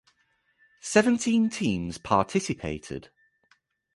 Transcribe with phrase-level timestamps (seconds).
[0.81, 3.11] Seventeen teams participated.